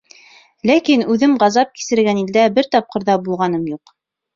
[0.69, 4.01] Ләкин үҙем ғазап кисергән илдә бер тапҡыр ҙа булғаным юҡ.